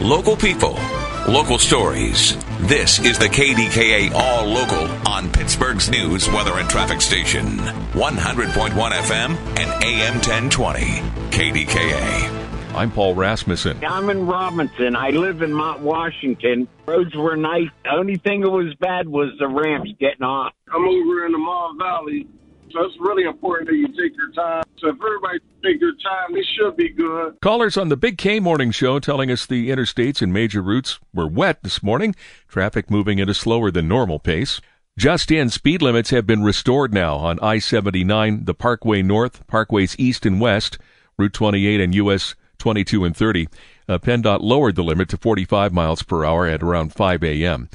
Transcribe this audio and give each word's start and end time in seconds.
Local 0.00 0.34
people, 0.34 0.78
local 1.28 1.58
stories. 1.58 2.34
This 2.60 2.98
is 3.00 3.18
the 3.18 3.26
KDKA 3.26 4.12
All 4.14 4.46
Local 4.46 4.88
on 5.06 5.30
Pittsburgh's 5.30 5.90
news, 5.90 6.26
weather, 6.30 6.54
and 6.54 6.70
traffic 6.70 7.02
station. 7.02 7.58
100.1 7.58 8.70
FM 8.72 9.36
and 9.58 9.84
AM 9.84 10.14
1020. 10.14 10.80
KDKA. 11.30 12.74
I'm 12.74 12.90
Paul 12.90 13.14
Rasmussen. 13.14 13.84
I'm 13.84 14.08
in 14.08 14.26
Robinson. 14.26 14.96
I 14.96 15.10
live 15.10 15.42
in 15.42 15.52
Mount 15.52 15.82
Washington. 15.82 16.66
Roads 16.86 17.14
were 17.14 17.36
nice. 17.36 17.68
The 17.84 17.90
only 17.90 18.16
thing 18.16 18.40
that 18.40 18.50
was 18.50 18.74
bad 18.76 19.06
was 19.06 19.32
the 19.38 19.48
ramps 19.48 19.90
getting 20.00 20.22
off. 20.22 20.54
I'm 20.72 20.82
over 20.82 21.26
in 21.26 21.32
the 21.32 21.38
Mon 21.38 21.78
Valley. 21.78 22.26
So 22.72 22.84
it's 22.84 22.96
really 23.00 23.24
important 23.24 23.68
that 23.68 23.76
you 23.76 23.88
take 23.88 24.16
your 24.16 24.30
time. 24.32 24.62
So 24.78 24.88
if 24.88 24.96
everybody 24.96 25.38
take 25.62 25.80
their 25.80 25.92
time, 25.92 26.34
this 26.34 26.46
should 26.56 26.76
be 26.76 26.88
good. 26.90 27.36
Callers 27.42 27.76
on 27.76 27.88
the 27.88 27.96
Big 27.96 28.16
K 28.16 28.38
Morning 28.38 28.70
Show 28.70 29.00
telling 29.00 29.30
us 29.30 29.44
the 29.44 29.70
interstates 29.70 30.22
and 30.22 30.32
major 30.32 30.62
routes 30.62 31.00
were 31.12 31.26
wet 31.26 31.62
this 31.62 31.82
morning. 31.82 32.14
Traffic 32.48 32.90
moving 32.90 33.20
at 33.20 33.28
a 33.28 33.34
slower 33.34 33.70
than 33.70 33.88
normal 33.88 34.18
pace. 34.18 34.60
Just 34.98 35.30
in, 35.30 35.48
speed 35.48 35.82
limits 35.82 36.10
have 36.10 36.26
been 36.26 36.42
restored 36.42 36.92
now 36.92 37.16
on 37.16 37.40
I 37.40 37.58
79, 37.58 38.44
the 38.44 38.54
Parkway 38.54 39.02
North, 39.02 39.46
Parkways 39.46 39.96
East 39.98 40.26
and 40.26 40.40
West, 40.40 40.78
Route 41.18 41.32
28, 41.32 41.80
and 41.80 41.94
US 41.94 42.34
22 42.58 43.04
and 43.04 43.16
30. 43.16 43.48
Uh, 43.88 43.98
PennDOT 43.98 44.40
lowered 44.42 44.76
the 44.76 44.84
limit 44.84 45.08
to 45.08 45.16
45 45.16 45.72
miles 45.72 46.02
per 46.02 46.24
hour 46.24 46.46
at 46.46 46.62
around 46.62 46.92
5 46.92 47.24
a.m. 47.24 47.68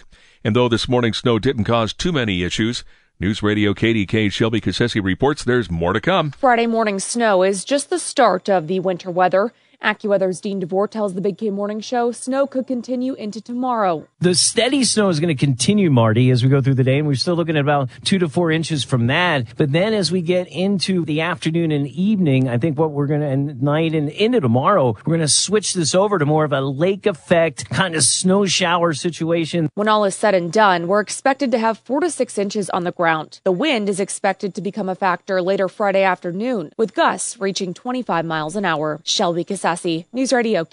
And 0.43 0.55
though 0.55 0.69
this 0.69 0.87
morning's 0.87 1.17
snow 1.17 1.39
didn't 1.39 1.63
cause 1.63 1.91
too 1.91 2.11
many 2.11 2.43
issues, 2.43 2.83
News 3.17 3.41
Radio 3.41 3.73
KDK 3.73 4.29
Shelby 4.29 4.59
Cassesse 4.59 4.97
reports 4.97 5.45
there's 5.45 5.71
more 5.71 5.93
to 5.93 6.01
come. 6.01 6.31
Friday 6.31 6.67
morning 6.67 6.99
snow 6.99 7.43
is 7.43 7.63
just 7.63 7.89
the 7.89 7.97
start 7.97 8.49
of 8.49 8.67
the 8.67 8.81
winter 8.81 9.09
weather. 9.09 9.53
AccuWeather's 9.85 10.41
Dean 10.41 10.59
DeVore 10.59 10.87
tells 10.87 11.13
the 11.13 11.21
Big 11.21 11.37
K 11.37 11.51
Morning 11.51 11.79
Show 11.79 12.11
snow 12.11 12.47
could 12.47 12.65
continue 12.65 13.13
into 13.13 13.39
tomorrow. 13.39 14.07
The 14.19 14.33
steady 14.33 14.83
snow 14.83 15.09
is 15.09 15.19
going 15.19 15.35
to 15.35 15.45
continue, 15.45 15.91
Marty, 15.91 16.31
as 16.31 16.43
we 16.43 16.49
go 16.49 16.59
through 16.59 16.73
the 16.73 16.83
day, 16.83 16.97
and 16.97 17.07
we're 17.07 17.13
still 17.13 17.35
looking 17.35 17.55
at 17.55 17.61
about 17.61 17.91
two 18.03 18.17
to 18.17 18.27
four 18.27 18.49
inches 18.49 18.83
from 18.83 19.05
that. 19.07 19.55
But 19.57 19.71
then 19.71 19.93
as 19.93 20.11
we 20.11 20.23
get 20.23 20.47
into 20.47 21.05
the 21.05 21.21
afternoon 21.21 21.71
and 21.71 21.85
evening, 21.85 22.49
I 22.49 22.57
think 22.57 22.79
what 22.79 22.93
we're 22.93 23.05
going 23.05 23.21
to, 23.21 23.27
and 23.27 23.61
night 23.61 23.93
and 23.93 24.09
into 24.09 24.41
tomorrow, 24.41 24.95
we're 25.05 25.17
going 25.17 25.19
to 25.19 25.27
switch 25.27 25.75
this 25.75 25.93
over 25.93 26.17
to 26.17 26.25
more 26.25 26.45
of 26.45 26.51
a 26.51 26.61
lake 26.61 27.05
effect 27.05 27.69
kind 27.69 27.93
of 27.93 28.01
snow 28.01 28.47
shower 28.47 28.91
situation. 28.93 29.69
When 29.75 29.87
all 29.87 30.03
is 30.03 30.15
said 30.15 30.33
and 30.33 30.51
done, 30.51 30.87
we're 30.87 30.99
expected 30.99 31.51
to 31.51 31.59
have 31.59 31.77
four 31.77 31.99
to 31.99 32.09
six 32.09 32.39
inches 32.39 32.71
on 32.71 32.85
the 32.85 32.91
ground. 32.91 33.39
The 33.43 33.51
wind 33.51 33.87
is 33.87 33.99
expected 33.99 34.55
to 34.55 34.61
become 34.61 34.89
a 34.89 34.95
factor 34.95 35.43
later 35.43 35.67
Friday 35.67 36.01
afternoon, 36.01 36.71
with 36.75 36.95
gusts 36.95 37.39
reaching 37.39 37.75
25 37.75 38.25
miles 38.25 38.55
an 38.55 38.65
hour. 38.65 38.99
Shelby 39.03 39.43
Cassesse. 39.75 40.05
News 40.13 40.31
Radio. 40.31 40.65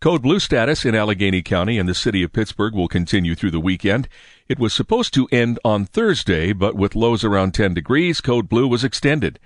Code 0.00 0.22
Blue 0.22 0.40
status 0.40 0.84
in 0.84 0.94
Allegheny 0.94 1.40
County 1.40 1.78
and 1.78 1.88
the 1.88 1.94
city 1.94 2.24
of 2.24 2.32
Pittsburgh 2.32 2.74
will 2.74 2.88
continue 2.88 3.36
through 3.36 3.52
the 3.52 3.60
weekend. 3.60 4.08
It 4.48 4.58
was 4.58 4.72
supposed 4.74 5.14
to 5.14 5.28
end 5.30 5.60
on 5.64 5.84
Thursday, 5.86 6.52
but 6.52 6.74
with 6.74 6.96
lows 6.96 7.22
around 7.22 7.54
10 7.54 7.74
degrees, 7.74 8.20
Code 8.20 8.48
Blue 8.48 8.66
was 8.66 8.82
extended. 8.82 9.38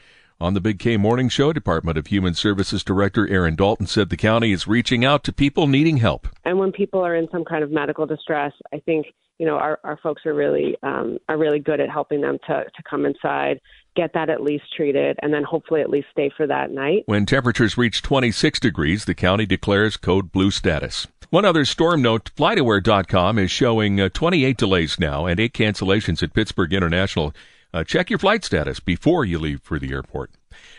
On 0.43 0.55
the 0.55 0.61
Big 0.61 0.81
K 0.81 0.97
Morning 0.97 1.29
Show, 1.29 1.53
Department 1.53 1.97
of 1.97 2.09
Human 2.09 2.35
Services 2.35 2.83
Director 2.83 3.29
Erin 3.29 3.55
Dalton 3.55 3.87
said 3.87 4.09
the 4.09 4.17
county 4.17 4.51
is 4.51 4.67
reaching 4.67 5.05
out 5.05 5.23
to 5.23 5.33
people 5.33 5.69
needing 5.69 5.99
help. 5.99 6.27
And 6.45 6.59
when 6.59 6.73
people 6.73 6.99
are 6.99 7.15
in 7.15 7.29
some 7.31 7.45
kind 7.45 7.63
of 7.63 7.71
medical 7.71 8.07
distress, 8.07 8.53
I 8.75 8.81
think 8.81 9.07
you 9.39 9.47
know 9.47 9.55
our, 9.55 9.79
our 9.85 9.97
folks 10.03 10.27
are 10.27 10.35
really 10.35 10.77
um, 10.83 11.19
are 11.29 11.39
really 11.39 11.61
good 11.61 11.79
at 11.79 11.89
helping 11.89 12.23
them 12.23 12.39
to 12.49 12.65
to 12.65 12.83
come 12.91 13.07
inside 13.07 13.61
get 13.95 14.15
that 14.15 14.31
at 14.31 14.43
least 14.43 14.65
treated, 14.77 15.17
and 15.23 15.33
then 15.33 15.45
hopefully 15.45 15.81
at 15.81 15.91
least 15.91 16.09
stay 16.11 16.29
for 16.37 16.49
that 16.49 16.73
night. 16.73 17.05
When 17.07 17.25
temperatures 17.25 17.79
reach 17.79 18.03
26 18.03 18.59
degrees, 18.59 19.05
the 19.05 19.15
county 19.15 19.47
declares 19.47 19.97
code 19.97 20.33
blue 20.33 20.51
status. 20.51 21.07
One 21.31 21.45
other 21.45 21.65
storm 21.65 22.03
note 22.03 22.33
FlightAware.com 22.35 23.39
is 23.39 23.51
showing 23.53 24.01
uh, 24.01 24.09
28 24.09 24.57
delays 24.57 24.99
now 24.99 25.27
and 25.27 25.39
8 25.39 25.53
cancellations 25.53 26.21
at 26.21 26.35
Pittsburgh 26.35 26.73
International. 26.73 27.33
Uh, 27.75 27.83
check 27.83 28.11
your 28.11 28.19
flight 28.19 28.45
status 28.45 28.81
before 28.81 29.25
you 29.25 29.39
leave 29.39 29.63
for 29.63 29.79
the 29.79 29.93
airport. 29.93 30.31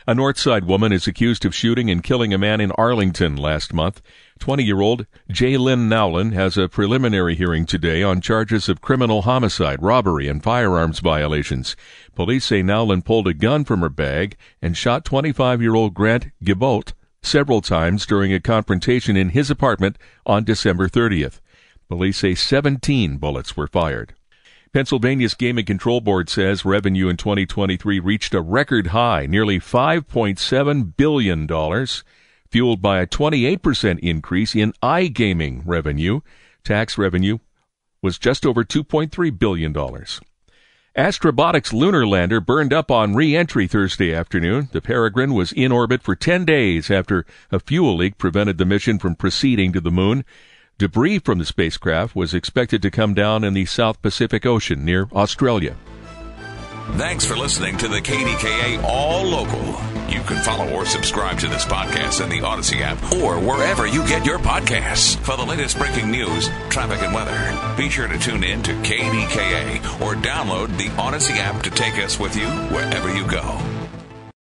A 0.05 0.13
Northside 0.13 0.65
woman 0.65 0.91
is 0.91 1.07
accused 1.07 1.43
of 1.43 1.55
shooting 1.55 1.89
and 1.89 2.03
killing 2.03 2.33
a 2.33 2.37
man 2.37 2.61
in 2.61 2.71
Arlington 2.73 3.35
last 3.35 3.73
month. 3.73 3.99
20 4.37 4.63
year 4.63 4.79
old 4.79 5.07
Jaylyn 5.31 5.87
Nowlin 5.87 6.33
has 6.33 6.55
a 6.55 6.69
preliminary 6.69 7.33
hearing 7.33 7.65
today 7.65 8.03
on 8.03 8.21
charges 8.21 8.69
of 8.69 8.81
criminal 8.81 9.23
homicide, 9.23 9.81
robbery, 9.81 10.27
and 10.27 10.43
firearms 10.43 10.99
violations. 10.99 11.75
Police 12.13 12.45
say 12.45 12.61
Nowlin 12.61 13.01
pulled 13.01 13.27
a 13.27 13.33
gun 13.33 13.65
from 13.65 13.79
her 13.79 13.89
bag 13.89 14.37
and 14.61 14.77
shot 14.77 15.03
25 15.03 15.63
year 15.63 15.73
old 15.73 15.95
Grant 15.95 16.27
Gibault 16.43 16.93
several 17.23 17.61
times 17.61 18.05
during 18.05 18.31
a 18.31 18.39
confrontation 18.39 19.17
in 19.17 19.29
his 19.29 19.49
apartment 19.49 19.97
on 20.27 20.43
December 20.43 20.87
30th. 20.87 21.39
Police 21.89 22.17
say 22.17 22.35
17 22.35 23.17
bullets 23.17 23.57
were 23.57 23.67
fired. 23.67 24.13
Pennsylvania's 24.73 25.35
Gaming 25.35 25.65
Control 25.65 26.01
Board 26.01 26.29
says 26.29 26.65
revenue 26.65 27.07
in 27.07 27.15
2023 27.15 27.99
reached 27.99 28.33
a 28.33 28.41
record 28.41 28.87
high, 28.87 29.27
nearly 29.27 29.59
$5.7 29.59 30.97
billion, 30.97 31.85
fueled 32.49 32.81
by 32.81 32.99
a 32.99 33.05
28% 33.05 33.99
increase 33.99 34.55
in 34.55 34.73
iGaming 34.81 35.61
revenue. 35.63 36.21
Tax 36.63 36.97
revenue 36.97 37.37
was 38.01 38.17
just 38.17 38.47
over 38.47 38.63
$2.3 38.63 39.37
billion. 39.37 39.73
Astrobotic's 40.95 41.71
lunar 41.71 42.07
lander 42.07 42.41
burned 42.41 42.73
up 42.73 42.89
on 42.89 43.13
re-entry 43.13 43.67
Thursday 43.67 44.11
afternoon. 44.11 44.69
The 44.71 44.81
Peregrine 44.81 45.35
was 45.35 45.51
in 45.51 45.71
orbit 45.71 46.01
for 46.01 46.15
10 46.15 46.45
days 46.45 46.89
after 46.89 47.27
a 47.51 47.59
fuel 47.59 47.95
leak 47.95 48.17
prevented 48.17 48.57
the 48.57 48.65
mission 48.65 48.97
from 48.97 49.15
proceeding 49.15 49.71
to 49.73 49.81
the 49.81 49.91
moon. 49.91 50.25
Debris 50.79 51.19
from 51.19 51.37
the 51.37 51.45
spacecraft 51.45 52.15
was 52.15 52.33
expected 52.33 52.81
to 52.81 52.89
come 52.89 53.13
down 53.13 53.43
in 53.43 53.53
the 53.53 53.65
South 53.65 54.01
Pacific 54.01 54.45
Ocean 54.45 54.83
near 54.83 55.07
Australia. 55.13 55.75
Thanks 56.97 57.23
for 57.25 57.37
listening 57.37 57.77
to 57.77 57.87
the 57.87 58.01
KDKA 58.01 58.83
All 58.83 59.23
Local. 59.23 59.63
You 60.09 60.21
can 60.21 60.43
follow 60.43 60.69
or 60.73 60.85
subscribe 60.85 61.39
to 61.39 61.47
this 61.47 61.63
podcast 61.63 62.21
in 62.21 62.29
the 62.29 62.41
Odyssey 62.41 62.79
app 62.81 63.01
or 63.13 63.39
wherever 63.39 63.87
you 63.87 64.05
get 64.07 64.25
your 64.25 64.39
podcasts. 64.39 65.15
For 65.17 65.37
the 65.37 65.45
latest 65.45 65.77
breaking 65.77 66.11
news, 66.11 66.49
traffic, 66.69 67.01
and 67.03 67.13
weather, 67.13 67.75
be 67.77 67.89
sure 67.89 68.07
to 68.07 68.17
tune 68.17 68.43
in 68.43 68.61
to 68.63 68.73
KDKA 68.73 70.01
or 70.01 70.15
download 70.15 70.75
the 70.77 70.89
Odyssey 70.99 71.33
app 71.33 71.63
to 71.63 71.69
take 71.69 71.97
us 72.03 72.19
with 72.19 72.35
you 72.35 72.47
wherever 72.47 73.15
you 73.15 73.25
go. 73.27 73.72